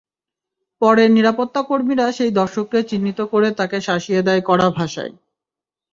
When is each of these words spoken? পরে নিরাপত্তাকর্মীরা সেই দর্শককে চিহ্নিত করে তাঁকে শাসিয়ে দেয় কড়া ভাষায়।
পরে 0.81 1.03
নিরাপত্তাকর্মীরা 1.07 2.05
সেই 2.11 2.31
দর্শককে 2.31 2.79
চিহ্নিত 2.83 3.19
করে 3.31 3.47
তাঁকে 3.51 3.77
শাসিয়ে 3.81 4.21
দেয় 4.21 4.41
কড়া 4.41 4.67
ভাষায়। 4.69 5.13